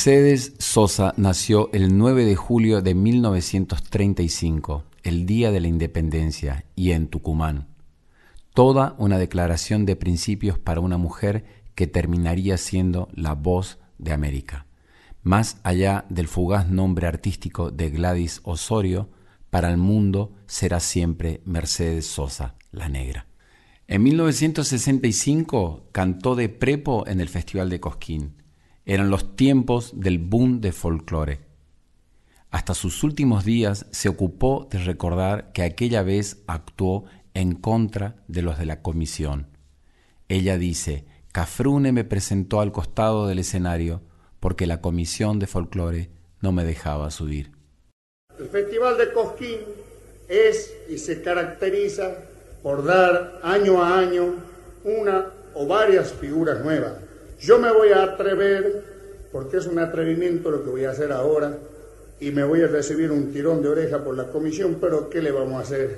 [0.00, 6.92] Mercedes Sosa nació el 9 de julio de 1935, el día de la independencia, y
[6.92, 7.68] en Tucumán.
[8.54, 14.64] Toda una declaración de principios para una mujer que terminaría siendo la voz de América.
[15.22, 19.10] Más allá del fugaz nombre artístico de Gladys Osorio,
[19.50, 23.26] para el mundo será siempre Mercedes Sosa, la negra.
[23.86, 28.39] En 1965 cantó de prepo en el Festival de Cosquín
[28.90, 31.38] eran los tiempos del boom de folclore.
[32.50, 38.42] Hasta sus últimos días se ocupó de recordar que aquella vez actuó en contra de
[38.42, 39.46] los de la comisión.
[40.28, 44.02] Ella dice, Cafrune me presentó al costado del escenario
[44.40, 46.10] porque la comisión de folclore
[46.40, 47.52] no me dejaba subir.
[48.40, 49.60] El Festival de Cosquín
[50.28, 52.12] es y se caracteriza
[52.60, 54.34] por dar año a año
[54.82, 56.94] una o varias figuras nuevas
[57.40, 58.84] yo me voy a atrever,
[59.32, 61.58] porque es un atrevimiento lo que voy a hacer ahora,
[62.20, 65.30] y me voy a recibir un tirón de oreja por la comisión, pero ¿qué le
[65.30, 65.96] vamos a hacer?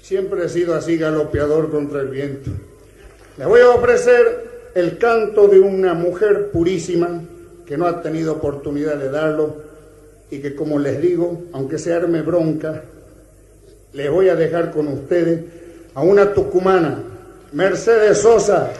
[0.00, 2.50] Siempre he sido así galopeador contra el viento.
[3.36, 7.22] Le voy a ofrecer el canto de una mujer purísima
[7.66, 9.56] que no ha tenido oportunidad de darlo
[10.30, 12.82] y que como les digo, aunque se arme bronca,
[13.92, 15.40] les voy a dejar con ustedes
[15.94, 17.02] a una tucumana,
[17.52, 18.70] Mercedes Sosa.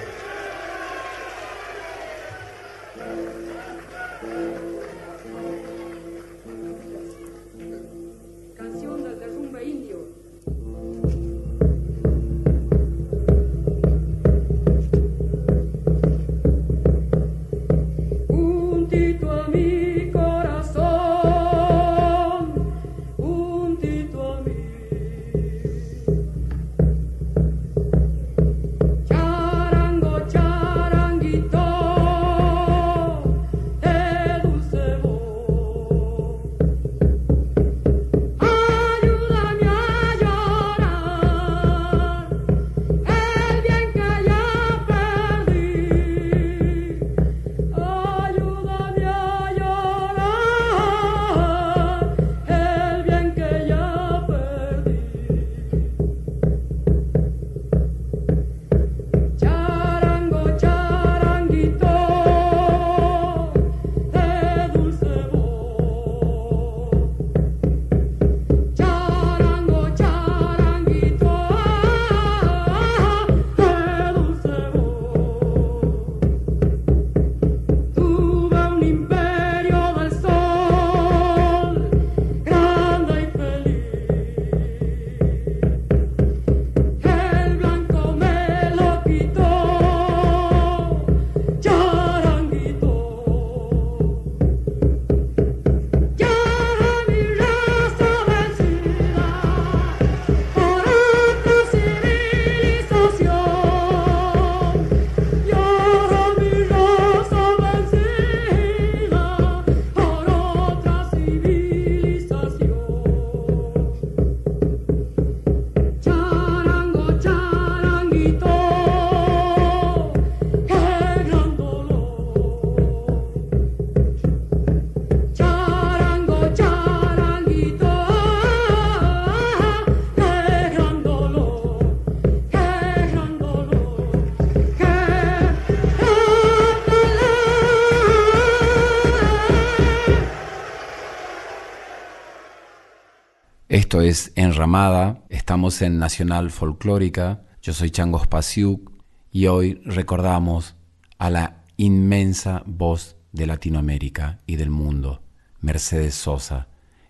[143.98, 148.92] Esto es Enramada, estamos en Nacional Folclórica, yo soy Changos Pasiuk
[149.32, 150.76] y hoy recordamos
[151.18, 155.22] a la inmensa voz de Latinoamérica y del mundo,
[155.60, 156.68] Mercedes Sosa.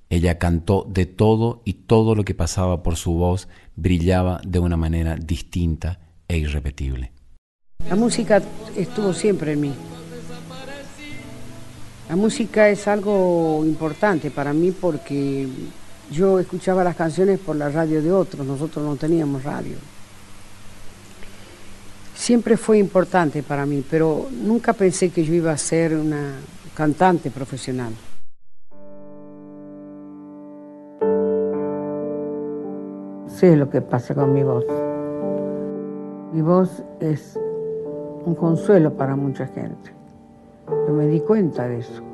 [0.09, 4.79] Ella cantó de todo y todo lo que pasaba por su voz brillaba de una
[4.79, 7.13] manera distinta e irrepetible.
[7.87, 8.41] La música
[8.75, 9.75] estuvo siempre en mí.
[12.09, 15.47] La música es algo importante para mí porque
[16.11, 19.77] yo escuchaba las canciones por la radio de otros, nosotros no teníamos radio.
[22.15, 26.33] Siempre fue importante para mí, pero nunca pensé que yo iba a ser una
[26.75, 27.93] cantante profesional.
[33.29, 34.65] Sé lo que pasa con mi voz.
[36.33, 37.39] Mi voz es
[38.25, 39.93] un consuelo para mucha gente.
[40.67, 42.08] Yo me di cuenta de eso.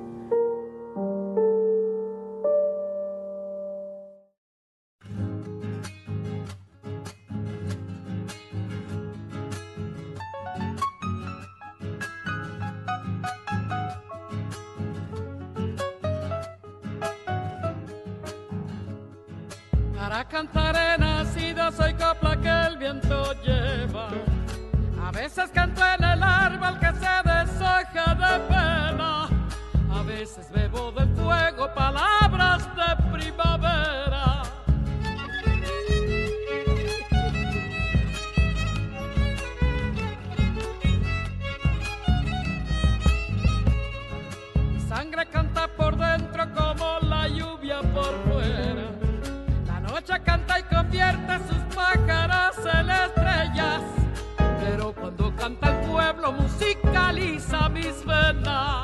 [56.83, 58.84] cicaliza mis venas.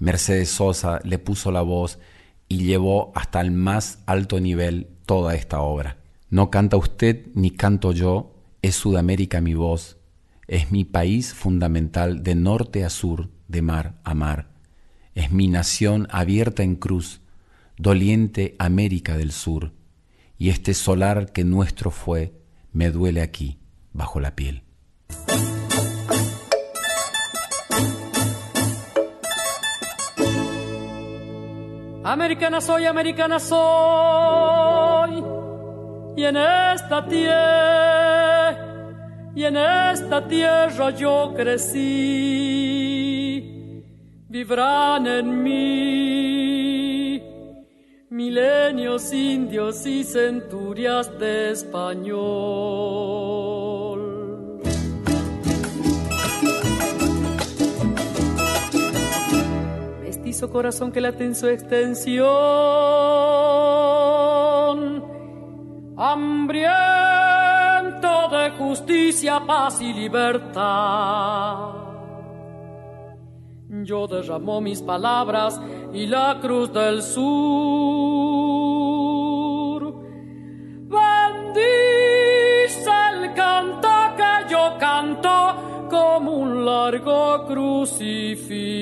[0.00, 1.98] Mercedes Sosa le puso la voz
[2.48, 5.98] y llevó hasta el más alto nivel toda esta obra.
[6.30, 9.98] No canta usted ni canto yo, es Sudamérica mi voz,
[10.48, 14.50] es mi país fundamental de norte a sur, de mar a mar,
[15.14, 17.20] es mi nación abierta en cruz,
[17.76, 19.72] doliente América del Sur
[20.38, 22.32] y este solar que nuestro fue
[22.72, 23.58] me duele aquí,
[23.92, 24.62] bajo la piel.
[32.02, 35.22] Americana soy, americana soy,
[36.16, 38.70] y en esta tierra
[39.34, 41.80] y en esta tierra yo crecí.
[44.28, 47.22] Vivrán en mí
[48.10, 52.20] milenios indios y centurias de español.
[60.40, 62.24] Mestizo corazón que late en su extensión,
[65.98, 67.10] hambriento
[68.30, 71.74] de justicia, paz y libertad.
[73.82, 75.60] Yo derramó mis palabras
[75.92, 77.20] y la cruz del sur.
[80.88, 81.60] Bendice
[83.12, 88.80] el canto que yo canto como un largo crucifijo.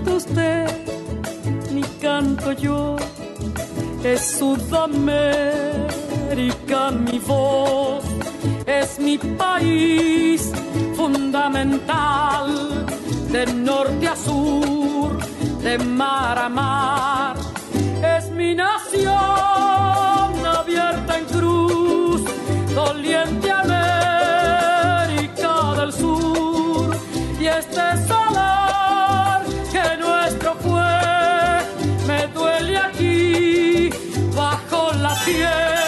[0.00, 0.66] No canto usted,
[1.72, 2.96] ni canto yo
[4.02, 8.02] es Sudamérica mi voz,
[8.64, 10.50] es mi país
[10.96, 12.86] fundamental,
[13.30, 15.18] de norte a sur,
[15.62, 17.36] de mar a mar,
[18.16, 19.12] es mi nación
[20.46, 22.22] abierta en cruz,
[22.74, 26.96] doliente América del Sur,
[27.38, 28.69] y este solar
[35.38, 35.79] bajo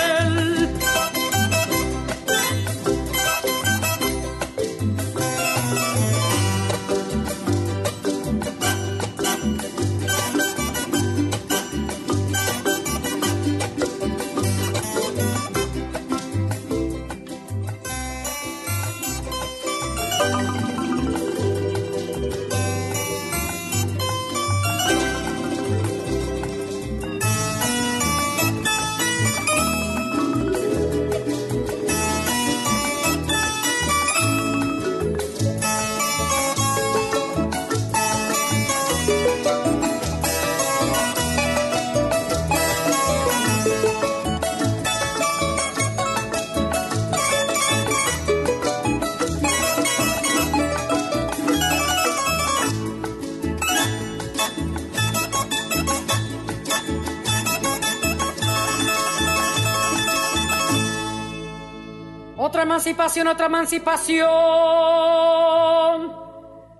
[62.92, 64.28] emancipación, otra emancipación.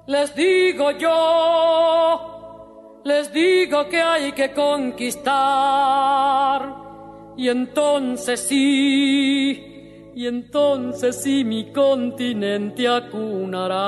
[0.07, 2.21] Les digo yo,
[3.05, 5.33] les digo que hay que conquistar.
[7.37, 13.79] Y entonces sí, y entonces sí mi continente acunará.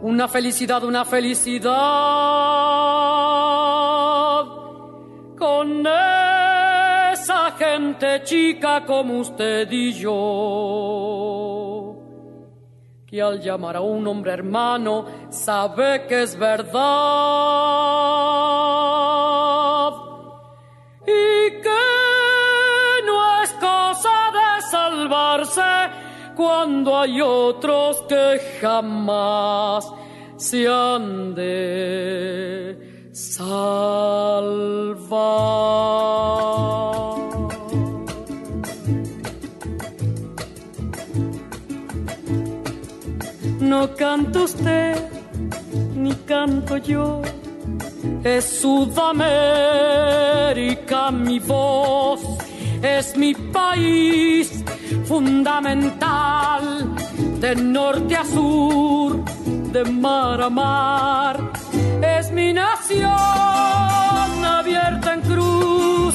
[0.00, 2.97] Una felicidad, una felicidad
[5.38, 11.96] con esa gente chica como usted y yo,
[13.06, 16.76] que al llamar a un hombre hermano sabe que es verdad
[21.06, 21.86] y que
[23.06, 25.90] no es cosa de salvarse
[26.36, 29.92] cuando hay otros que jamás
[30.36, 32.87] se han de
[43.60, 44.94] No canto usted,
[45.96, 47.20] ni canto yo,
[48.22, 52.20] es Sudamérica mi voz,
[52.82, 54.62] es mi país
[55.06, 56.94] fundamental,
[57.40, 59.24] de norte a sur,
[59.72, 61.50] de mar a mar,
[62.32, 63.08] mi nación
[64.44, 66.14] abierta en cruz,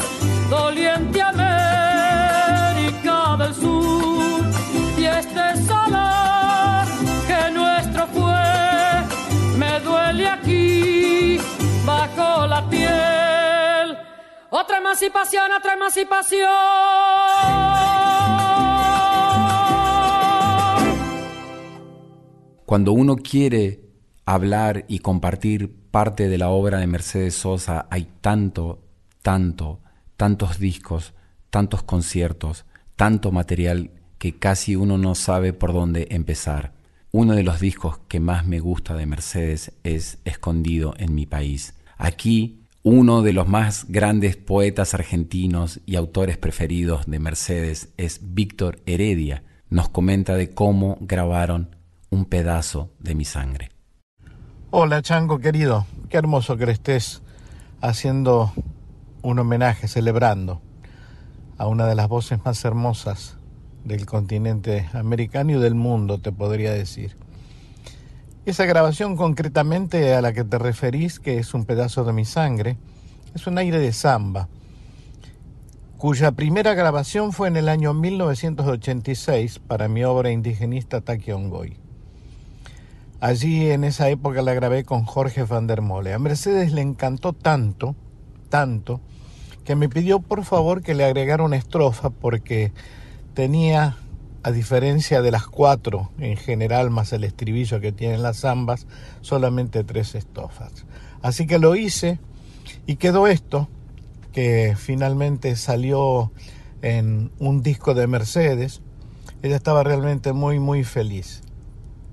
[0.49, 2.35] doliente América
[3.37, 4.45] del Sur,
[4.97, 6.87] y este salar
[7.27, 11.37] que nuestro fue, me duele aquí
[11.85, 13.97] bajo la piel.
[14.49, 16.49] Otra emancipación, otra emancipación.
[22.65, 23.92] Cuando uno quiere
[24.25, 28.83] hablar y compartir parte de la obra de Mercedes Sosa, hay tanto,
[29.21, 29.81] tanto,
[30.17, 31.13] tantos discos,
[31.49, 32.65] tantos conciertos,
[32.95, 36.73] tanto material que casi uno no sabe por dónde empezar.
[37.11, 41.75] Uno de los discos que más me gusta de Mercedes es Escondido en mi país.
[41.97, 48.81] Aquí Uno de los más grandes poetas argentinos y autores preferidos de Mercedes es Víctor
[48.85, 49.43] Heredia.
[49.69, 51.77] Nos comenta de cómo grabaron
[52.09, 53.72] un pedazo de mi sangre.
[54.75, 57.21] Hola Chango querido, qué hermoso que estés
[57.79, 58.51] haciendo
[59.21, 60.63] un homenaje, celebrando
[61.59, 63.37] a una de las voces más hermosas
[63.83, 67.15] del continente americano y del mundo, te podría decir.
[68.47, 72.79] Esa grabación concretamente a la que te referís, que es un pedazo de mi sangre,
[73.35, 74.49] es un aire de samba,
[75.99, 81.82] cuya primera grabación fue en el año 1986 para mi obra indigenista Taquiongoy.
[83.23, 86.11] Allí en esa época la grabé con Jorge van der Mole.
[86.11, 87.95] A Mercedes le encantó tanto,
[88.49, 88.99] tanto,
[89.63, 92.73] que me pidió por favor que le agregara una estrofa porque
[93.33, 93.95] tenía
[94.43, 98.87] a diferencia de las cuatro en general, más el estribillo que tienen las zambas,
[99.21, 100.85] solamente tres estofas.
[101.21, 102.19] Así que lo hice
[102.87, 103.69] y quedó esto,
[104.33, 106.33] que finalmente salió
[106.81, 108.81] en un disco de Mercedes.
[109.43, 111.42] Ella estaba realmente muy, muy feliz.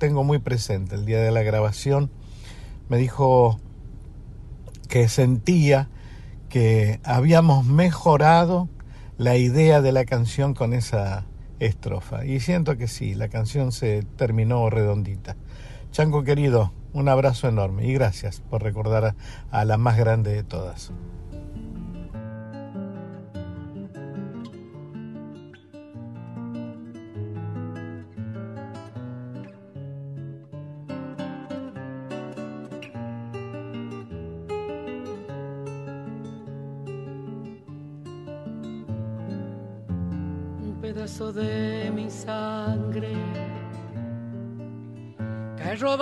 [0.01, 2.11] Tengo muy presente el día de la grabación.
[2.89, 3.61] Me dijo
[4.89, 5.91] que sentía
[6.49, 8.71] que habíamos mejorado
[9.19, 11.27] la idea de la canción con esa
[11.59, 12.25] estrofa.
[12.25, 15.37] Y siento que sí, la canción se terminó redondita.
[15.91, 19.15] Chango querido, un abrazo enorme y gracias por recordar
[19.51, 20.93] a, la más grande de todas.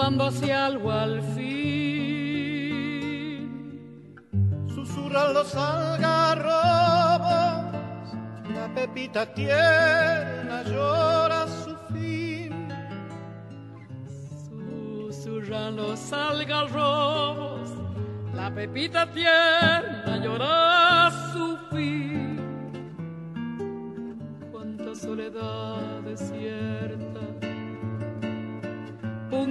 [0.00, 1.48] Hacia algo al fin.
[4.72, 6.44] Susurran los algarrobos,
[8.54, 12.68] la pepita tierna llora su fin.
[14.06, 17.70] Susurran los algarrobos,
[18.34, 22.08] la pepita tierna llora su fin
[24.98, 26.97] soledad desierta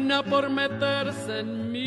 [0.07, 1.79] pugna por meterse en mí.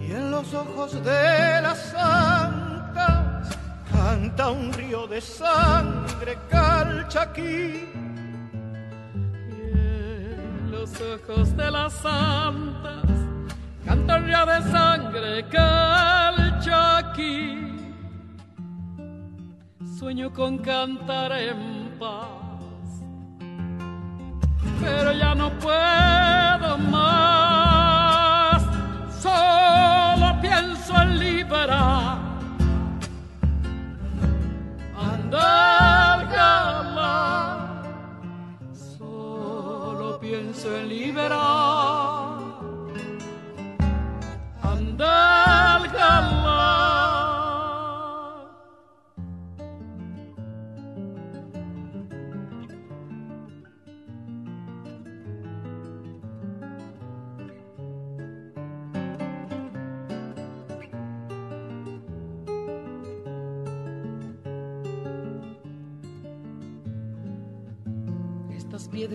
[0.00, 3.58] Y en los ojos de las santas
[3.90, 7.88] canta un río de sangre calchaquí.
[9.48, 9.62] Y
[10.12, 13.04] en los ojos de las santas
[13.84, 16.92] canta un río de sangre calchaquí
[19.98, 22.51] sueño con cantar en paz,
[24.82, 27.21] pero ya no puedo más,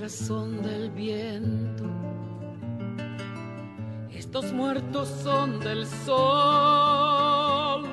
[0.10, 1.84] son del viento,
[4.10, 7.86] estos muertos son del sol.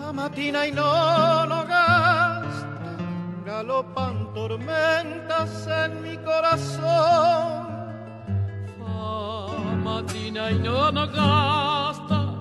[0.00, 7.66] A matina y no, no gastan, galopan tormentas en mi corazón.
[8.86, 12.34] A matina y no, no gasta,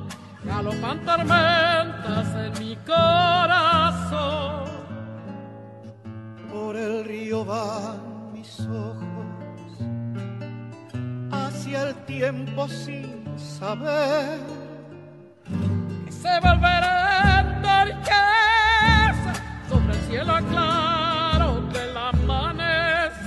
[0.45, 4.65] galopan tormentas en mi corazón.
[6.53, 7.94] Por el río van
[12.17, 14.39] tiempo sin saber.
[16.05, 19.33] Que se volverán turquesa
[19.69, 23.25] sobre el cielo claro del amanecer.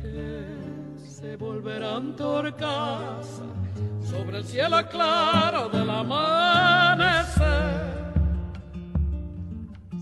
[0.00, 3.42] Que se volverán turcas
[4.02, 7.44] sobre el cielo claro del amanecer.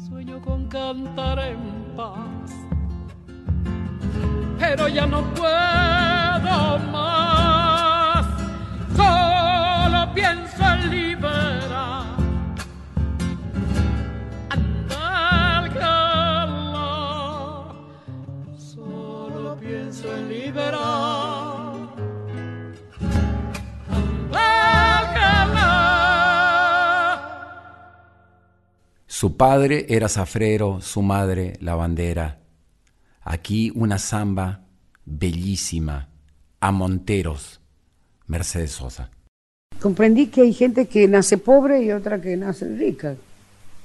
[0.09, 1.59] Sueño con cantar en
[1.97, 2.51] paz.
[4.61, 6.14] Pero ya no puedo
[6.93, 8.27] más,
[8.97, 12.05] solo pienso en liberar.
[18.59, 21.55] Solo pienso en liberar.
[29.07, 32.41] Su padre era zafrero, su madre lavandera.
[33.23, 34.67] Aquí una samba
[35.05, 36.11] bellísima
[36.65, 37.61] a Monteros,
[38.27, 39.11] Mercedes Sosa.
[39.83, 43.17] Comprendí que hay gente que nace pobre y otra que nace rica.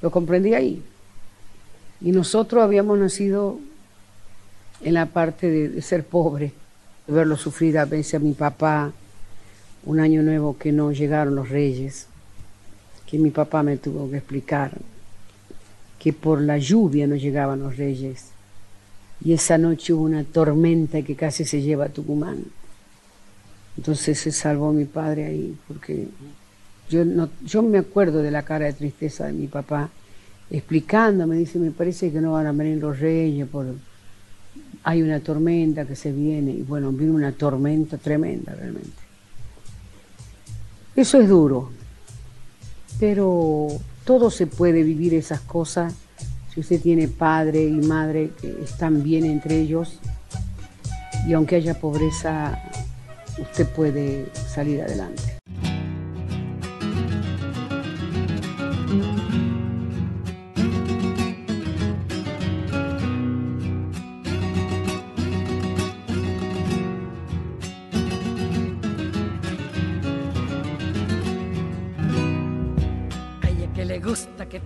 [0.01, 0.81] Lo comprendí ahí.
[1.99, 3.59] Y nosotros habíamos nacido
[4.81, 6.53] en la parte de, ser pobre,
[7.05, 8.93] de verlo sufrir a veces a mi papá,
[9.83, 12.07] un año nuevo que no llegaron los reyes,
[13.05, 14.71] que mi papá me tuvo que explicar
[15.99, 18.27] que por la lluvia no llegaban los reyes.
[19.21, 22.45] Y esa noche hubo una tormenta que casi se lleva a Tucumán.
[23.77, 26.07] Entonces se salvó mi padre ahí, porque
[26.89, 29.89] yo, no, yo me acuerdo de la cara de tristeza de mi papá,
[30.49, 33.67] explicándome, dice, me parece que no van a venir los reyes, por,
[34.83, 39.09] hay una tormenta que se viene, y bueno, vino una tormenta tremenda realmente.
[40.95, 41.69] Eso es duro,
[42.99, 43.67] pero
[44.03, 45.93] todo se puede vivir esas cosas.
[46.53, 49.99] Si usted tiene padre y madre que están bien entre ellos
[51.27, 52.59] y aunque haya pobreza,
[53.41, 55.39] usted puede salir adelante.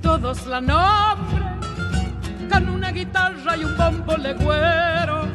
[0.04, 1.60] todos la nombren,
[2.50, 5.28] con una guitarra y un bombo legüero.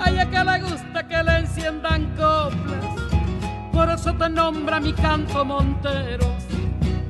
[0.00, 0.81] Hay a que le gusta
[1.12, 2.86] que le enciendan coplas,
[3.70, 6.42] por eso te nombra mi canto Monteros.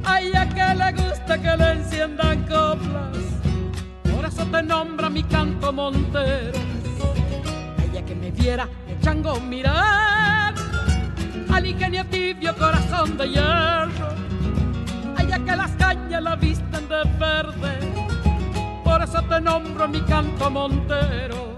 [0.05, 3.17] Hay a que le gusta que le enciendan coplas,
[4.13, 6.61] por eso te nombra mi canto Monteros.
[7.79, 10.55] Hay que me viera echando mirar
[11.55, 14.13] al ingenio tibio corazón de hierro
[15.47, 17.79] que las cañas la visten de verde,
[18.85, 21.52] por eso te nombro mi canto montero.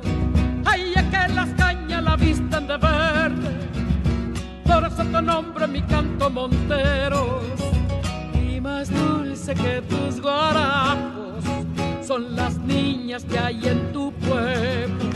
[2.15, 3.51] La visten de verde,
[4.65, 7.41] por eso te nombro mi canto montero.
[8.35, 11.45] Y más dulce que tus guarapos
[12.07, 15.11] son las niñas que hay en tu pueblo.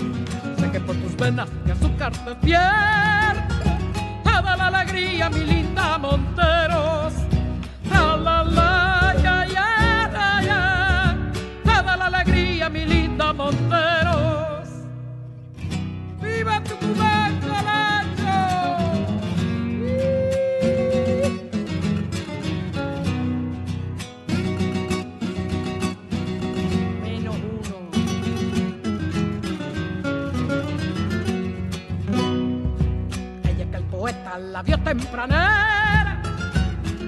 [0.58, 3.42] Sé que por tus venas de azúcar te pierde
[4.24, 7.07] toda la alegría, mi linda Monteros
[34.38, 36.20] la vio tempranera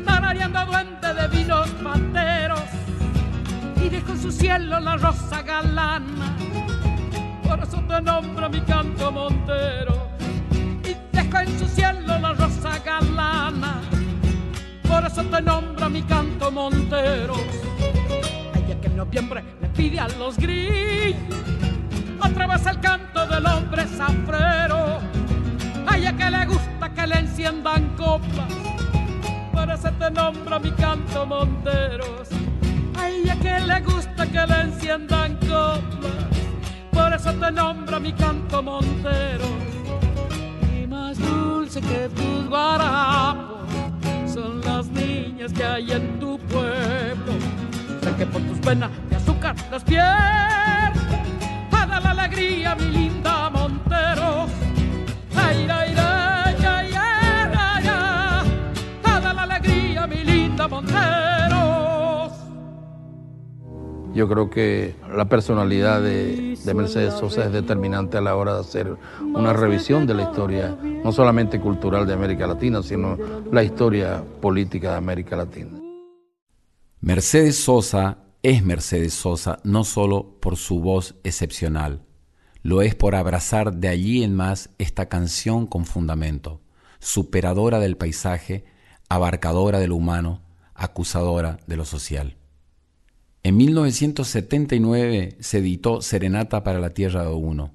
[0.05, 2.63] tarareando duende de vinos pateros
[3.77, 6.60] y dejó en su cielo la rosa galana.
[7.71, 10.11] Por eso te nombra mi canto montero
[10.83, 13.81] y dejó en su cielo la rosa galana.
[14.89, 17.35] Por eso te nombra mi canto montero.
[18.57, 21.17] Ella que en noviembre le pide a los grillos
[22.21, 24.99] otra vez el canto del hombre zafrero.
[25.87, 28.53] A ella que le gusta que le enciendan copas
[29.53, 32.29] por eso te nombra mi canto Monteros.
[32.99, 36.40] A ella que le gusta que le enciendan coplas,
[37.01, 39.61] por eso te nombra mi canto Monteros.
[40.77, 43.69] Y más dulce que tus guarapos
[44.33, 47.33] son las niñas que hay en tu pueblo.
[48.03, 50.93] Sé que por tus penas de azúcar despierta
[51.71, 54.51] toda la alegría, mi linda Monteros.
[55.35, 56.21] Ay, ay, ay.
[64.21, 68.95] Yo creo que la personalidad de, Mercedes Sosa es determinante a la hora de hacer
[69.23, 73.17] una revisión de la historia, no solamente cultural de América Latina, sino
[73.51, 75.81] la historia política de América Latina.
[77.01, 82.03] Mercedes Sosa es Mercedes Sosa no solo por su voz excepcional,
[82.63, 86.61] lo es por abrazar de allí en más esta canción con fundamento,
[86.99, 88.67] superadora del paisaje,
[89.09, 90.43] abarcadora de lo humano,
[90.75, 92.37] acusadora de lo social.
[93.43, 97.73] En 1979 se editó Serenata para la Tierra de Uno.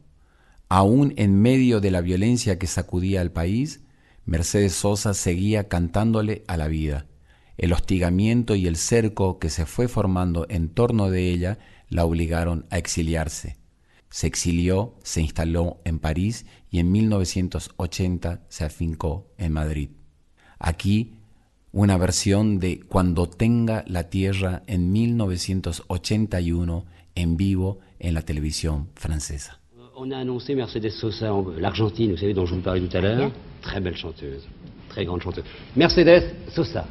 [0.69, 3.81] Aún en medio de la violencia que sacudía al país,
[4.25, 7.07] Mercedes Sosa seguía cantándole a la vida.
[7.57, 11.57] El hostigamiento y el cerco que se fue formando en torno de ella
[11.89, 13.57] la obligaron a exiliarse.
[14.11, 19.89] Se exilió, se instaló en París y en 1980 se afincó en Madrid.
[20.59, 21.15] Aquí
[21.75, 26.85] una versión de Cuando tenga la tierra en 1981
[27.15, 29.59] en vivo en la televisión francesa.
[29.97, 33.29] On a annoncé Mercedes Sosa, l'Argentine, vous savez, dont je vous parlais tout à l'heure.
[33.61, 34.47] Très belle chanteuse,
[34.87, 35.43] très grande chanteuse.
[35.75, 36.85] Mercedes Sosa.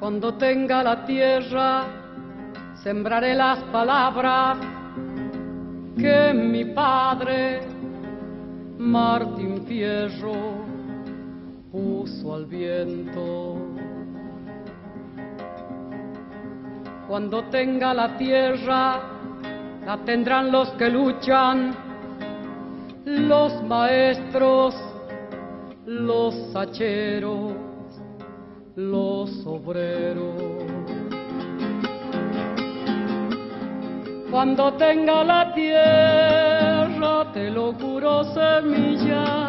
[0.00, 1.86] Cuando tenga la tierra,
[2.82, 4.58] sembraré las palabras
[5.96, 7.77] que mi padre,
[8.78, 10.32] Martín Fierro,
[11.72, 13.56] puso al viento.
[17.08, 19.00] Cuando tenga la tierra,
[19.84, 21.74] la tendrán los que luchan,
[23.04, 24.76] los maestros,
[25.84, 27.54] los hacheros,
[28.76, 30.40] los obreros.
[34.30, 36.67] Cuando tenga la tierra,
[37.32, 39.48] te lo juro semilla,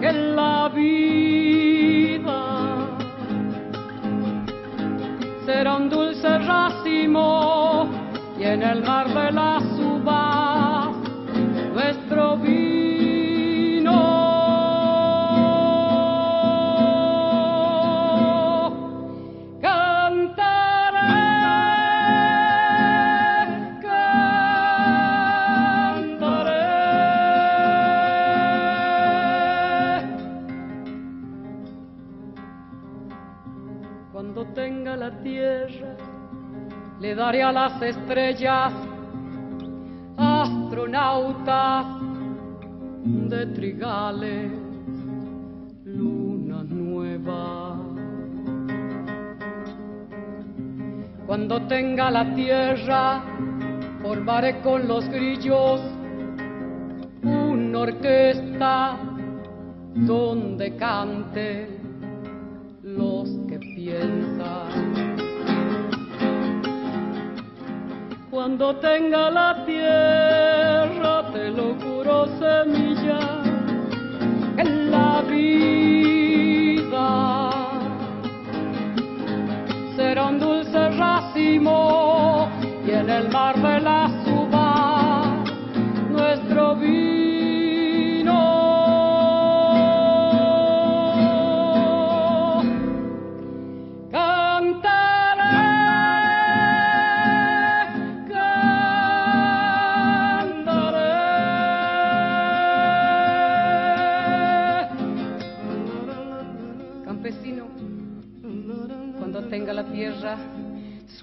[0.00, 2.42] que la vida
[5.46, 7.88] será un dulce racimo
[8.38, 10.25] y en el mar de las uvas
[37.06, 38.72] le daré a las estrellas
[40.16, 41.86] astronautas
[43.04, 44.50] de trigales,
[45.84, 47.76] luna nueva.
[51.26, 53.22] Cuando tenga la tierra,
[54.02, 55.80] formaré con los grillos
[57.22, 58.96] una orquesta
[59.94, 61.75] donde cante
[68.58, 73.42] Cuando tenga la tierra, te lo juro semilla,
[74.56, 76.30] en la vida.
[79.94, 82.05] Será un dulce racimo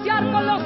[0.00, 0.62] pasear con los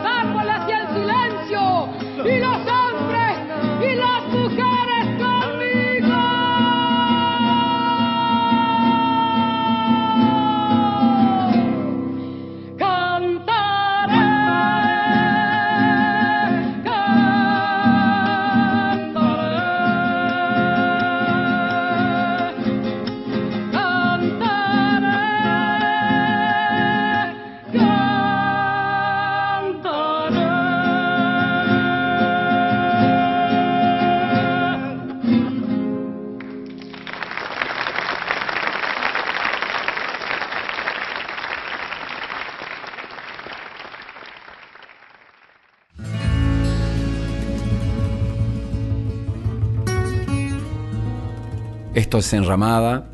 [52.14, 53.08] Esto es Enramada.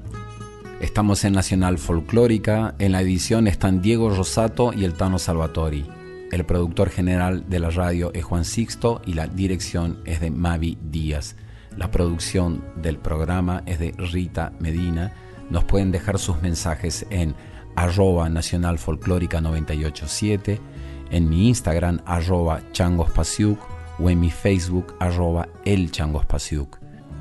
[0.82, 2.74] Estamos en Nacional Folclórica.
[2.78, 5.86] En la edición están Diego Rosato y el Tano Salvatori.
[6.30, 10.76] El productor general de la radio es Juan Sixto y la dirección es de Mavi
[10.82, 11.36] Díaz.
[11.78, 15.14] La producción del programa es de Rita Medina.
[15.48, 17.34] Nos pueden dejar sus mensajes en
[17.76, 20.60] arroba Nacional Folclórica 987,
[21.10, 23.58] en mi Instagram arroba changospasiuk
[23.98, 25.90] o en mi Facebook arroba el.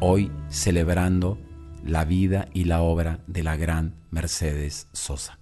[0.02, 1.38] Hoy celebrando
[1.86, 5.40] la vida y la obra de la gran Mercedes Sosa.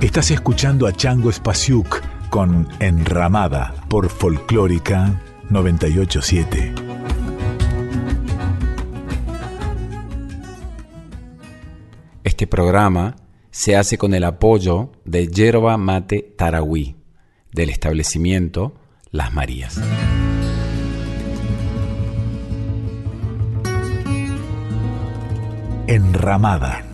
[0.00, 6.74] Estás escuchando a Chango Spasiuk con Enramada por Folclórica 987.
[12.22, 13.16] Este programa
[13.50, 16.96] se hace con el apoyo de Yerba Mate Tarahui,
[17.52, 18.74] del establecimiento
[19.14, 19.80] Las Marías.
[25.86, 26.84] Enramada,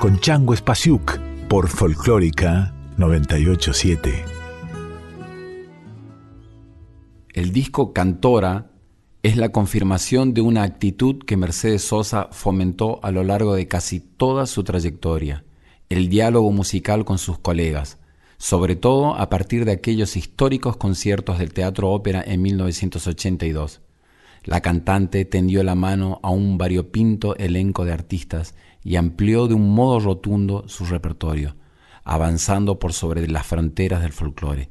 [0.00, 4.24] con Chango Spasiuk por Folclórica 987.
[7.34, 8.72] El disco Cantora
[9.22, 14.00] es la confirmación de una actitud que Mercedes Sosa fomentó a lo largo de casi
[14.00, 15.44] toda su trayectoria,
[15.88, 18.00] el diálogo musical con sus colegas,
[18.44, 23.80] sobre todo a partir de aquellos históricos conciertos del Teatro Ópera en 1982.
[24.42, 29.74] La cantante tendió la mano a un variopinto elenco de artistas y amplió de un
[29.74, 31.56] modo rotundo su repertorio,
[32.04, 34.68] avanzando por sobre las fronteras del folclore.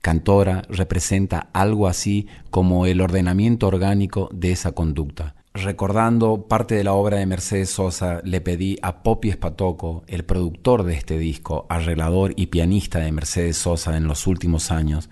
[0.00, 5.34] Cantora representa algo así como el ordenamiento orgánico de esa conducta.
[5.54, 10.82] Recordando parte de la obra de Mercedes Sosa, le pedí a Popi Espatoco, el productor
[10.82, 15.10] de este disco, arreglador y pianista de Mercedes Sosa en los últimos años,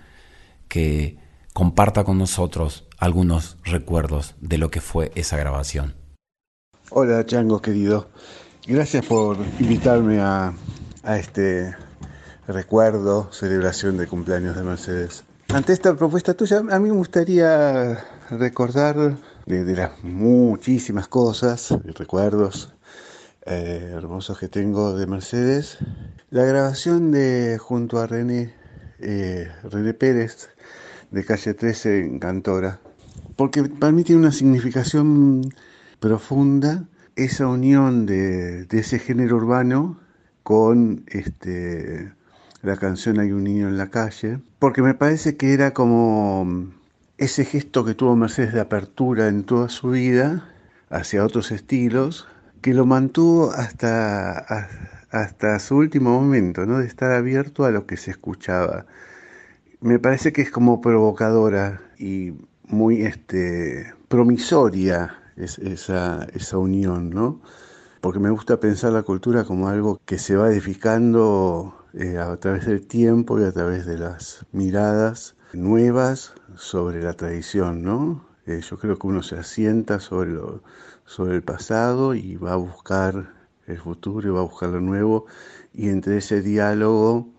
[0.67, 1.19] que
[1.53, 5.93] comparta con nosotros algunos recuerdos de lo que fue esa grabación.
[6.89, 8.09] Hola Chango querido,
[8.65, 10.53] gracias por invitarme a,
[11.03, 11.75] a este
[12.47, 15.23] recuerdo, celebración de cumpleaños de Mercedes.
[15.49, 19.17] Ante esta propuesta tuya, a mí me gustaría recordar
[19.51, 22.73] de, las muchísimas cosas y recuerdos
[23.45, 25.77] eh, hermosos que tengo de Mercedes,
[26.29, 28.53] la grabación de junto a René,
[28.99, 30.49] eh, René Pérez
[31.11, 32.79] de calle 13 en Cantora,
[33.35, 35.53] porque para mí tiene una significación
[35.99, 36.85] profunda
[37.17, 39.99] esa unión de, de ese género urbano
[40.43, 42.13] con este,
[42.61, 46.71] la canción Hay un niño en la calle, porque me parece que era como
[47.21, 50.49] ese gesto que tuvo Mercedes de apertura en toda su vida
[50.89, 52.27] hacia otros estilos,
[52.61, 54.67] que lo mantuvo hasta,
[55.11, 56.79] hasta su último momento, ¿no?
[56.79, 58.87] de estar abierto a lo que se escuchaba.
[59.81, 67.39] Me parece que es como provocadora y muy este, promisoria esa, esa unión, ¿no?
[68.01, 72.65] porque me gusta pensar la cultura como algo que se va edificando eh, a través
[72.65, 78.25] del tiempo y a través de las miradas nuevas sobre la tradición, ¿no?
[78.45, 80.39] Eh, yo creo que uno se asienta sobre,
[81.05, 83.33] sobre el pasado y va a buscar
[83.67, 85.25] el futuro y va a buscar lo nuevo
[85.73, 87.29] y entre ese diálogo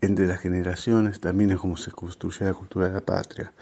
[0.00, 3.52] entre las generaciones también es como se construye la cultura de la patria.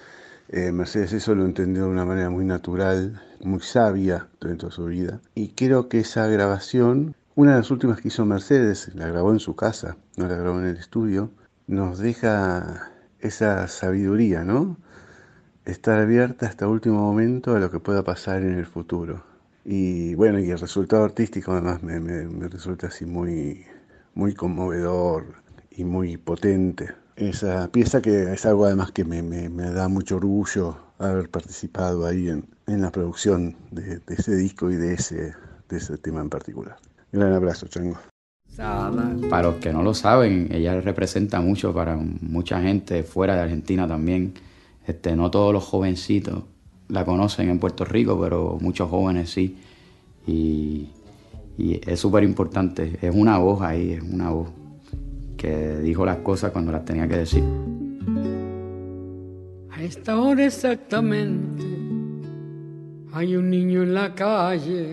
[0.48, 4.84] Eh, Mercedes eso lo entendió de una manera muy natural, muy sabia dentro de su
[4.86, 5.20] vida.
[5.34, 9.40] Y creo que esa grabación una de las últimas que hizo Mercedes, la grabó en
[9.40, 11.30] su casa, no la grabó en el estudio,
[11.66, 12.90] nos deja
[13.26, 14.76] esa sabiduría, ¿no?
[15.64, 19.24] Estar abierta hasta último momento a lo que pueda pasar en el futuro.
[19.64, 21.98] Y bueno, y el resultado artístico además me,
[22.48, 23.66] resulta así muy,
[24.14, 26.94] muy conmovedor y muy potente.
[27.16, 32.46] Esa pieza que es algo además que me, da mucho orgullo haber participado ahí en,
[32.66, 35.34] la producción de, ese disco y de ese,
[35.68, 36.76] de ese tema en particular.
[37.10, 37.98] Gran abrazo, Chango.
[38.56, 43.86] Para los que no lo saben, ella representa mucho para mucha gente fuera de Argentina
[43.86, 44.32] también.
[44.86, 46.44] Este, no todos los jovencitos
[46.88, 49.56] la conocen en Puerto Rico, pero muchos jóvenes sí.
[50.26, 50.88] Y,
[51.58, 52.98] y es súper importante.
[53.02, 54.48] Es una voz ahí, es una voz
[55.36, 57.44] que dijo las cosas cuando las tenía que decir.
[59.70, 61.64] A esta hora exactamente
[63.12, 64.92] hay un niño en la calle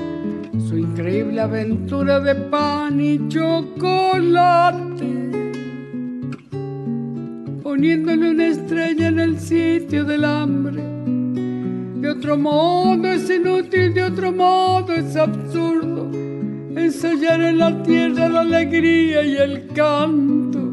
[0.71, 5.05] su increíble aventura de pan y chocolate,
[7.61, 10.81] poniéndole una estrella en el sitio del hambre.
[11.99, 16.09] De otro modo es inútil, de otro modo es absurdo
[16.73, 20.71] ensayar en la tierra la alegría y el canto,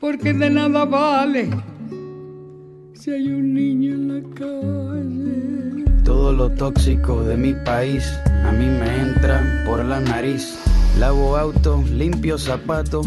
[0.00, 1.48] porque de nada vale
[2.94, 5.84] si hay un niño en la calle.
[6.02, 8.12] Todo lo tóxico de mi país
[8.48, 10.58] a mí me entra por la nariz.
[10.98, 13.06] Lavo auto, limpio zapatos,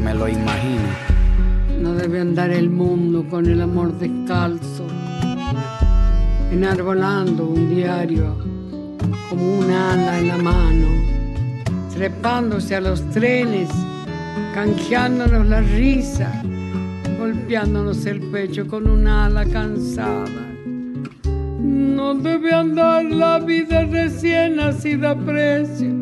[0.03, 0.89] me lo imagino.
[1.79, 4.85] No debe andar el mundo con el amor descalzo,
[6.51, 8.35] enarbolando un diario
[9.29, 10.87] como un ala en la mano,
[11.93, 13.69] trepándose a los trenes,
[14.53, 16.41] canjeándonos la risa,
[17.19, 20.47] golpeándonos el pecho con un ala cansada.
[21.23, 26.01] No debe andar la vida recién nacida a precio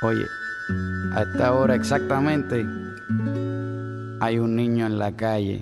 [0.00, 0.26] Oye,
[1.12, 2.64] a esta hora exactamente
[4.20, 5.60] hay un niño en la calle.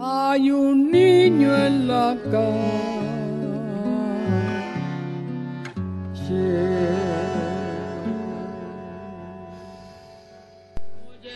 [0.00, 2.98] Hay un niño en la calle.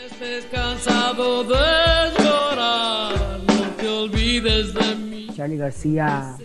[0.05, 5.27] estés cansado de llorar, no te olvides de mí.
[5.35, 6.37] Charlie García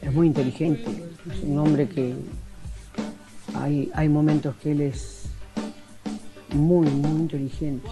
[0.00, 0.86] es muy inteligente,
[1.30, 2.14] es un hombre que
[3.70, 5.26] hay, hay momentos que él es
[6.52, 7.88] muy, muy inteligente.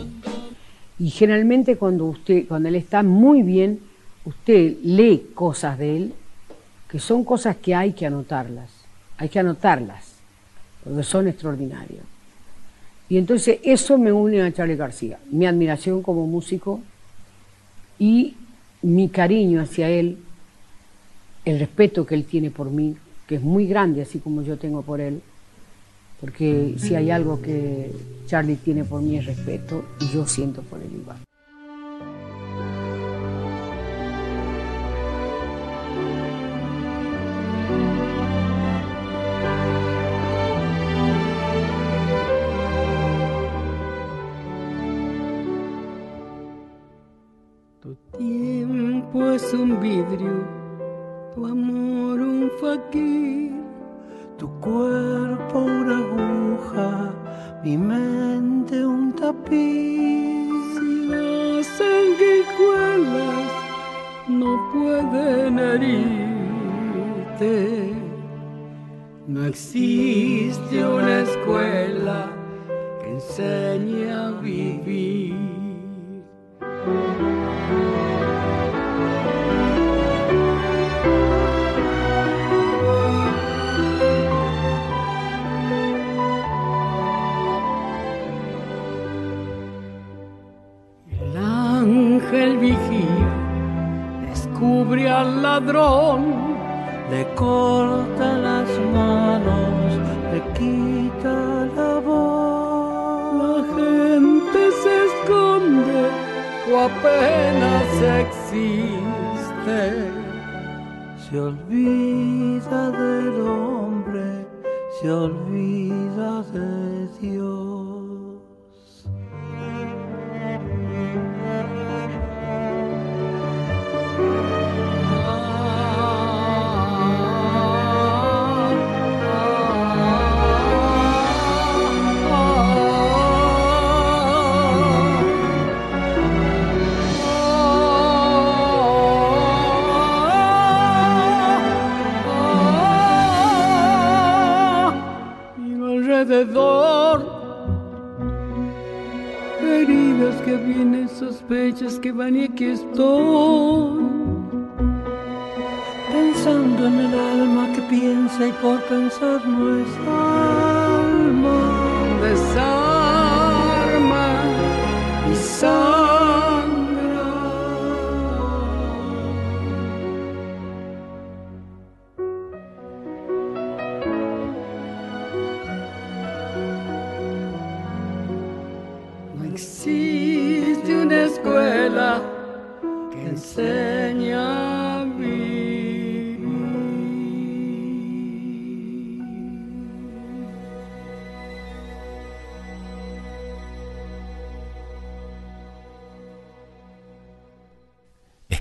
[0.98, 3.80] Y generalmente cuando usted, cuando él está muy bien,
[4.24, 6.14] usted lee cosas de él
[6.88, 8.70] que son cosas que hay que anotarlas,
[9.18, 10.14] hay que anotarlas,
[10.82, 12.02] porque son extraordinarias.
[13.10, 16.80] Y entonces eso me une a Charlie García, mi admiración como músico
[17.98, 18.34] y
[18.82, 20.18] mi cariño hacia él,
[21.44, 24.82] el respeto que él tiene por mí, que es muy grande, así como yo tengo
[24.82, 25.20] por él,
[26.20, 27.92] porque si hay algo que
[28.26, 31.18] Charlie tiene por mí es respeto y yo siento por él igual.
[47.80, 50.46] Tu tiempo es un vidrio,
[51.34, 53.57] tu amor un faquir,
[54.38, 57.12] tu cuerpo una aguja,
[57.64, 60.48] mi mente un tapiz.
[61.08, 63.50] Las sanguijuelas
[64.28, 67.52] no pueden herirte,
[69.26, 72.30] no existe una escuela
[73.00, 75.48] que enseñe a vivir.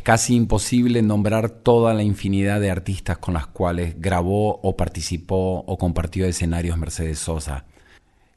[0.08, 5.78] Casi imposible nombrar toda la infinidad de artistas con las cuales grabó o participó o
[5.78, 7.66] compartió escenarios Mercedes Sosa.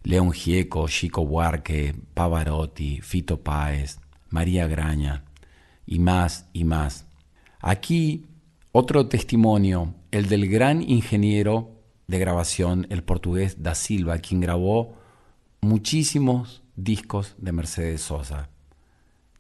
[0.02, 4.00] León Gieco, Chico Buarque, Pavarotti, Fito Páez,
[4.30, 5.22] María Graña
[5.86, 7.06] y más y más.
[7.60, 8.26] Aquí
[8.72, 11.70] otro testimonio, el del gran ingeniero
[12.08, 14.96] de grabación, el portugués Da Silva, quien grabó
[15.60, 18.49] muchísimos discos de Mercedes Sosa.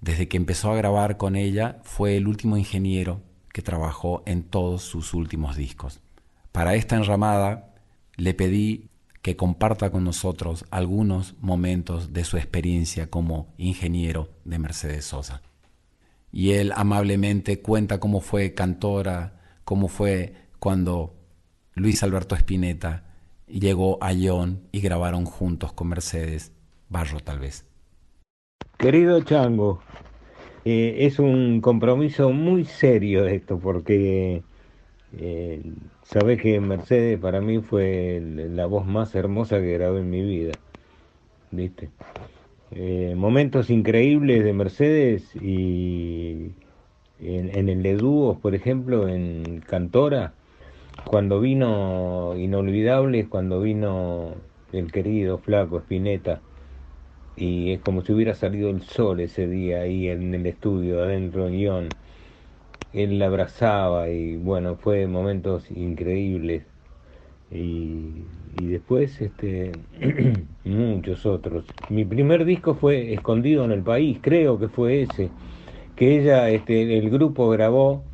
[0.00, 3.20] Desde que empezó a grabar con ella, fue el último ingeniero
[3.52, 6.00] que trabajó en todos sus últimos discos.
[6.52, 7.74] Para esta enramada
[8.16, 8.88] le pedí
[9.22, 15.42] que comparta con nosotros algunos momentos de su experiencia como ingeniero de Mercedes Sosa.
[16.32, 21.14] Y él amablemente cuenta cómo fue cantora, cómo fue cuando
[21.74, 23.04] Luis Alberto Spinetta
[23.46, 26.52] llegó a Lyon y grabaron juntos con Mercedes,
[26.88, 27.69] Barro tal vez.
[28.80, 29.82] Querido Chango,
[30.64, 34.42] eh, es un compromiso muy serio esto porque
[35.18, 35.62] eh,
[36.02, 40.54] sabes que Mercedes para mí fue la voz más hermosa que grabé en mi vida,
[41.50, 41.90] ¿viste?
[42.70, 46.52] Eh, momentos increíbles de Mercedes y
[47.20, 50.32] en, el de dúos, por ejemplo, en Cantora,
[51.04, 54.36] cuando vino Inolvidables, cuando vino
[54.72, 56.40] el querido flaco Spinetta
[57.40, 61.46] y es como si hubiera salido el sol ese día ahí en el estudio, adentro
[61.48, 61.94] en Lyon.
[62.92, 66.64] Él la abrazaba y bueno, fue momentos increíbles.
[67.50, 68.24] Y,
[68.58, 69.72] y después este
[70.64, 71.64] muchos otros.
[71.88, 75.30] Mi primer disco fue Escondido en el País, creo que fue ese,
[75.96, 78.04] que ella, este, el grupo grabó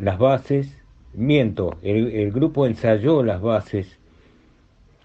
[0.00, 0.76] las bases,
[1.12, 3.98] miento, el grupo ensayó las bases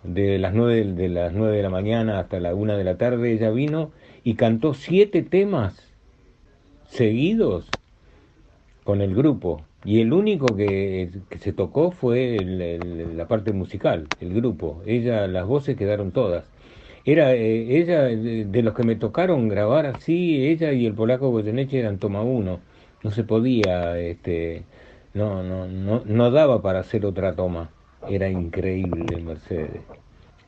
[0.03, 3.31] de las nueve de las nueve de la mañana hasta la una de la tarde
[3.33, 3.91] ella vino
[4.23, 5.93] y cantó siete temas
[6.83, 7.77] seguidos
[8.83, 9.65] con el grupo.
[9.83, 14.81] Y el único que, que se tocó fue el- la parte musical el grupo.
[14.85, 16.51] Ella las voces quedaron todas.
[17.05, 21.29] Era eh, ella de, de los que me tocaron grabar así ella y el polaco
[21.31, 22.65] Goyeneche eran toma uno.
[23.03, 24.67] No se podía este
[25.13, 27.73] no no no no daba para hacer otra toma
[28.09, 29.81] era increíble Mercedes.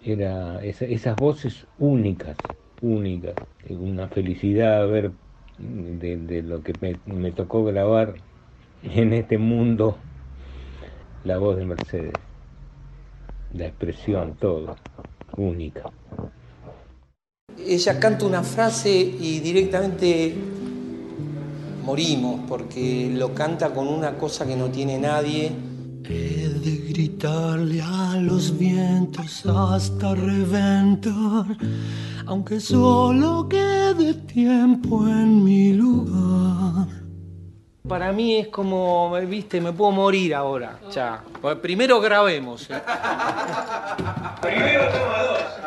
[0.03, 2.35] Era esa- esas voces únicas,
[2.81, 3.35] únicas.
[3.69, 5.11] Una felicidad ver
[5.59, 6.73] de, lo que
[7.05, 8.15] me tocó grabar
[8.83, 9.97] en este mundo
[11.23, 12.13] la voz de Mercedes.
[13.53, 14.75] La expresión, todo,
[15.37, 15.83] única.
[17.67, 20.33] Ella canta una frase y directamente
[21.83, 25.51] morimos porque lo canta con una cosa que no tiene nadie.
[26.11, 31.45] He de gritarle a los vientos hasta reventar,
[32.25, 36.87] aunque solo quede tiempo en mi lugar.
[37.87, 40.81] Para mí es como, viste, me puedo morir ahora.
[40.91, 41.23] Ya.
[41.41, 42.69] Pues primero grabemos.
[42.69, 42.81] ¿eh?
[44.41, 45.61] Primero toma dos.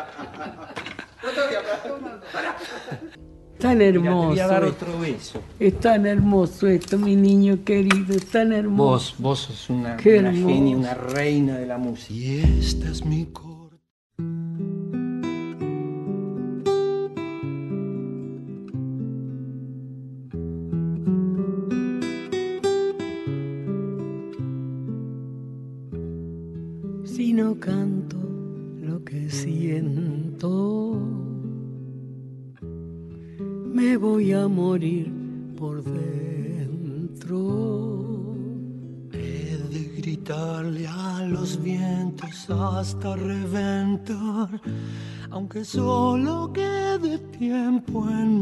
[3.59, 4.27] Tan Mira, te hermoso.
[4.29, 5.41] voy a dar otro beso.
[5.59, 8.89] Es tan hermoso esto, mi niño querido, es tan hermoso.
[8.91, 10.47] Vos, vos sos una, una hermoso.
[10.47, 12.13] genia, una reina de la música.
[12.13, 13.54] Y esta es mi corte.
[42.75, 44.49] Hasta reventar,
[45.31, 48.34] aunque solo quede tiempo en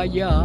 [0.00, 0.39] por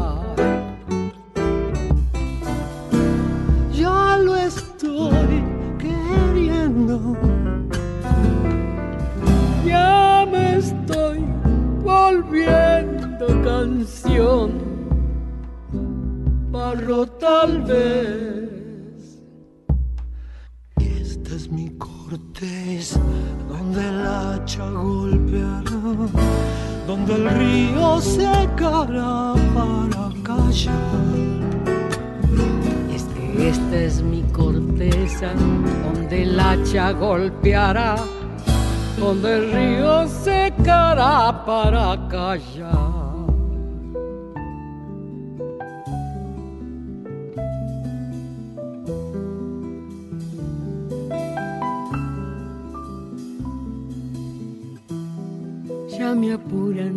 [56.05, 56.93] Ya me apuran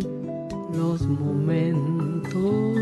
[0.71, 2.77] los momentos.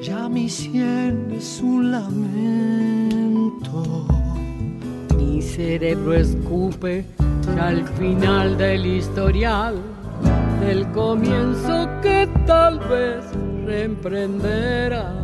[0.00, 2.22] Ya mi sien es un lamento.
[5.18, 7.04] Mi cerebro escupe
[7.60, 9.82] al final del historial,
[10.60, 13.24] del comienzo que tal vez
[13.66, 15.23] reemprenderá.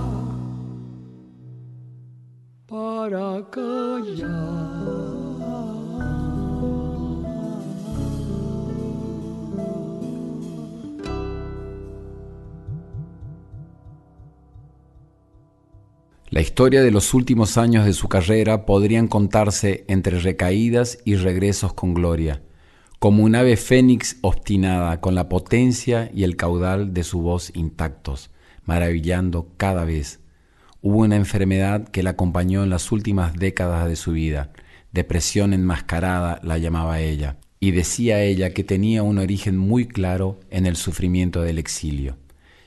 [3.01, 4.27] para callar.
[16.29, 21.73] La historia de los últimos años de su carrera podrían contarse entre recaídas y regresos
[21.73, 22.43] con gloria,
[22.99, 28.29] como un ave fénix obstinada con la potencia y el caudal de su voz intactos,
[28.63, 30.20] maravillando cada vez.
[30.83, 34.51] Hubo una enfermedad que la acompañó en las últimas décadas de su vida,
[34.91, 40.65] depresión enmascarada la llamaba ella, y decía ella que tenía un origen muy claro en
[40.65, 42.17] el sufrimiento del exilio.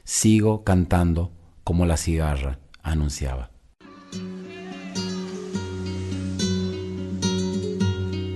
[0.04, 1.32] Sigo cantando
[1.64, 3.50] como la cigarra, anunciaba.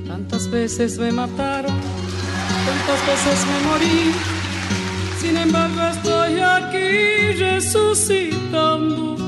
[0.08, 1.76] Tantas veces me mataron,
[2.66, 4.12] tantas veces me morí.
[5.20, 9.27] Sin embargo estoy aquí resucitando.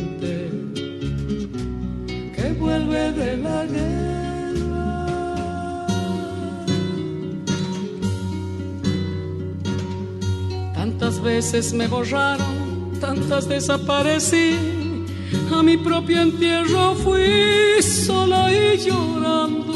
[2.41, 4.11] que vuelve de la guerra.
[10.73, 14.55] Tantas veces me borraron, tantas desaparecí,
[15.53, 19.73] a mi propio entierro fui sola y llorando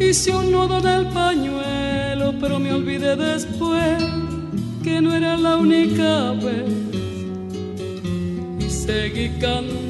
[0.00, 4.02] Hice un nudo en el pañuelo, pero me olvidé después
[4.82, 6.72] que no era la única vez.
[8.58, 9.89] Y seguí cantando,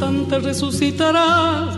[0.00, 1.76] tantas resucitarás,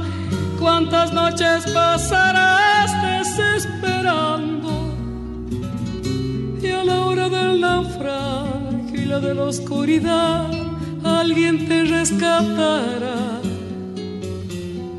[0.60, 4.70] cuántas noches pasarás desesperando.
[6.62, 10.48] Y a la hora del naufragio y la de la oscuridad,
[11.02, 13.40] alguien te rescatará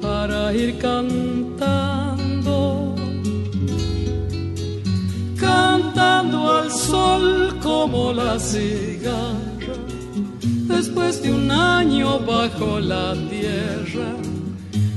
[0.01, 2.59] para ir cantando,
[5.39, 9.52] cantando al sol como la cigarra
[10.93, 14.15] después de un año bajo la tierra,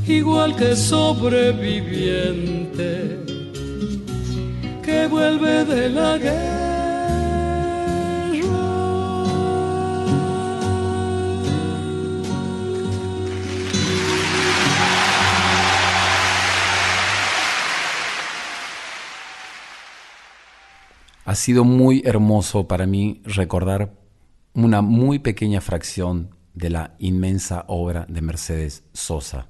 [0.06, 3.24] igual que sobreviviente
[4.82, 6.52] que vuelve de la guerra.
[21.24, 24.05] Ha sido muy hermoso para mí recordar
[24.64, 29.48] una muy pequeña fracción de la inmensa obra de Mercedes Sosa.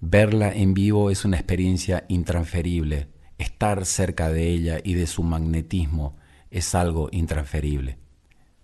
[0.00, 3.08] Verla en vivo es una experiencia intransferible.
[3.38, 6.16] Estar cerca de ella y de su magnetismo
[6.48, 7.98] es algo intransferible.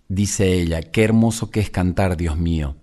[0.07, 2.77] Dice ella, qué hermoso que es cantar, Dios mío.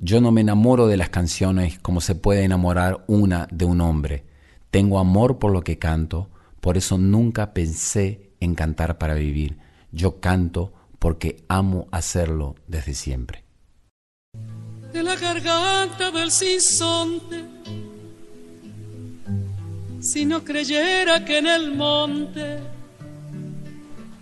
[0.00, 4.24] Yo no me enamoro de las canciones como se puede enamorar una de un hombre.
[4.72, 6.30] Tengo amor por lo que canto,
[6.60, 9.58] por eso nunca pensé en cantar para vivir.
[9.92, 10.72] Yo canto
[11.02, 13.42] porque amo hacerlo desde siempre.
[14.92, 17.44] De la garganta del sinsonte,
[19.98, 22.60] si no creyera que en el monte.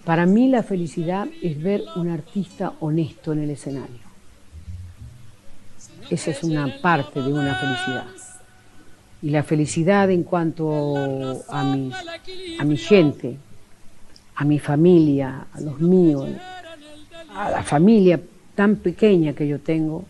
[0.06, 4.08] Para mí la felicidad es ver un artista honesto en el escenario.
[6.08, 8.06] Esa es una parte de una felicidad.
[9.20, 11.92] Y la felicidad en cuanto a mi,
[12.58, 13.36] a mi gente,
[14.34, 16.30] a mi familia, a los míos,
[17.34, 18.20] a la familia
[18.54, 20.04] tan pequeña que yo tengo,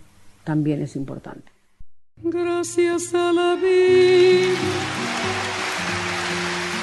[0.45, 1.51] también es importante.
[2.23, 4.59] Gracias a la vida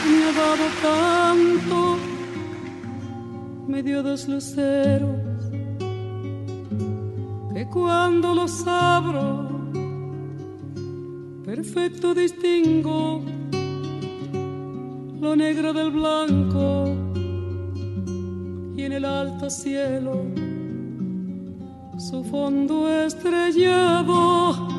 [0.09, 1.97] me ha dado tanto,
[3.67, 5.19] me dio dos luceros,
[7.53, 9.49] que cuando los abro,
[11.45, 13.21] perfecto distingo
[15.19, 17.06] lo negro del blanco
[18.77, 20.23] y en el alto cielo
[21.97, 24.69] su fondo estrellado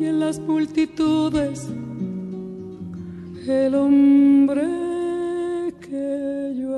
[0.00, 1.68] y en las multitudes
[3.46, 4.66] el hombre
[5.80, 6.76] que yo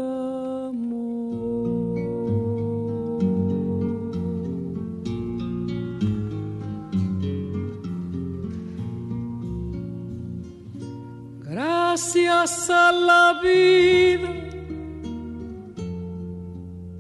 [0.68, 1.94] amo.
[11.40, 14.43] Gracias a la vida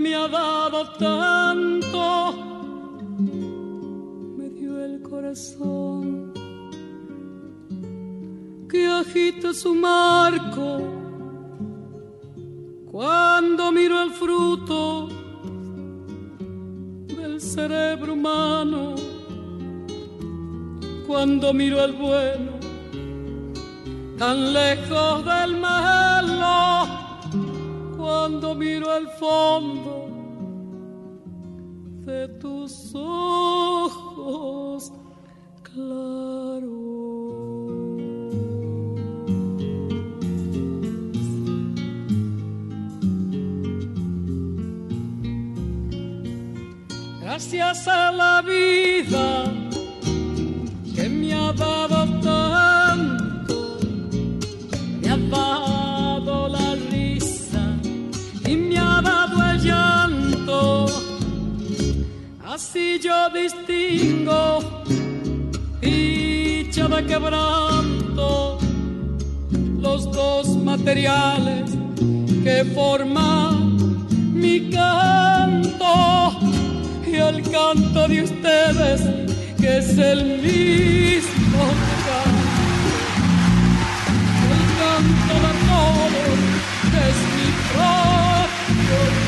[0.00, 2.32] Me ha dado tanto,
[4.36, 6.32] me dio el corazón
[8.68, 10.80] que agita su marco.
[12.90, 15.08] Cuando miro el fruto
[17.16, 18.94] del cerebro humano,
[21.06, 22.52] cuando miro el bueno
[24.18, 26.07] tan lejos del malo
[28.08, 30.08] cuando miro al fondo
[32.06, 34.90] de tus ojos
[35.62, 36.78] claros.
[47.20, 49.57] Gracias a la vida
[63.00, 64.82] yo distingo
[65.80, 68.58] dicha de quebranto,
[69.80, 71.70] los dos materiales
[72.42, 76.38] que forman mi canto
[77.06, 79.00] y el canto de ustedes
[79.60, 81.64] que es el mismo
[82.06, 82.98] canto,
[84.54, 86.38] el canto de todos
[87.06, 89.27] es mi propio.